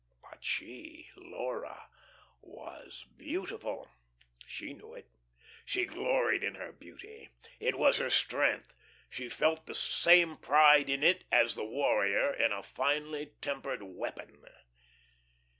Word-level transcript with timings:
But 0.23 0.43
she, 0.43 1.11
Laura, 1.15 1.87
was 2.41 3.05
beautiful; 3.17 3.87
she 4.47 4.73
knew 4.73 4.95
it; 4.95 5.05
she 5.63 5.85
gloried 5.85 6.43
in 6.43 6.55
her 6.55 6.71
beauty. 6.71 7.29
It 7.59 7.77
was 7.77 7.99
her 7.99 8.09
strength. 8.09 8.73
She 9.11 9.29
felt 9.29 9.67
the 9.67 9.75
same 9.75 10.37
pride 10.37 10.89
in 10.89 11.03
it 11.03 11.25
as 11.31 11.53
the 11.53 11.65
warrior 11.65 12.33
in 12.33 12.51
a 12.51 12.63
finely 12.63 13.35
tempered 13.41 13.83
weapon. 13.83 14.43